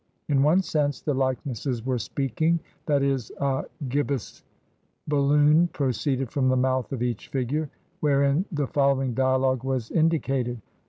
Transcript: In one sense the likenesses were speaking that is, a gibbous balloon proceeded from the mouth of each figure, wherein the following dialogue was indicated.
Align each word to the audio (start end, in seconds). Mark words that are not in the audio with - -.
In 0.29 0.41
one 0.41 0.63
sense 0.63 0.99
the 0.99 1.13
likenesses 1.13 1.85
were 1.85 1.99
speaking 1.99 2.59
that 2.87 3.03
is, 3.03 3.31
a 3.39 3.65
gibbous 3.87 4.43
balloon 5.07 5.67
proceeded 5.67 6.31
from 6.31 6.49
the 6.49 6.57
mouth 6.57 6.91
of 6.91 7.03
each 7.03 7.27
figure, 7.27 7.69
wherein 7.99 8.45
the 8.51 8.65
following 8.65 9.13
dialogue 9.13 9.63
was 9.63 9.91
indicated. 9.91 10.59